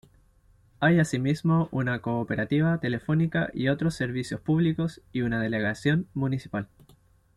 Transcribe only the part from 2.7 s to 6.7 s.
Telefónica y otros Servicios Públicos y una Delegación Municipal.